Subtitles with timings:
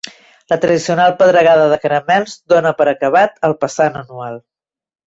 [0.53, 4.43] La tradicional pedregada de caramels dóna per acabat el passant anual.